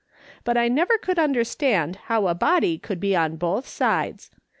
[0.43, 4.31] But I never could understand how a body could be on both sides.